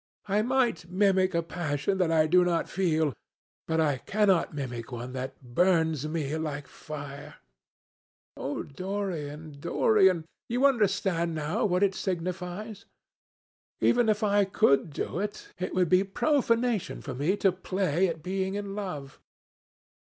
I 0.25 0.41
might 0.41 0.89
mimic 0.89 1.35
a 1.35 1.43
passion 1.43 1.99
that 1.99 2.11
I 2.11 2.25
do 2.25 2.43
not 2.43 2.67
feel, 2.67 3.13
but 3.67 3.79
I 3.79 3.99
cannot 3.99 4.51
mimic 4.51 4.91
one 4.91 5.13
that 5.13 5.39
burns 5.43 6.07
me 6.07 6.35
like 6.37 6.65
fire. 6.65 7.35
Oh, 8.35 8.63
Dorian, 8.63 9.59
Dorian, 9.59 10.25
you 10.49 10.65
understand 10.65 11.35
now 11.35 11.65
what 11.65 11.83
it 11.83 11.93
signifies? 11.93 12.85
Even 13.79 14.09
if 14.09 14.23
I 14.23 14.43
could 14.43 14.89
do 14.89 15.19
it, 15.19 15.49
it 15.59 15.75
would 15.75 15.87
be 15.89 16.03
profanation 16.03 17.03
for 17.03 17.13
me 17.13 17.37
to 17.37 17.51
play 17.51 18.07
at 18.07 18.23
being 18.23 18.55
in 18.55 18.73
love. 18.73 19.19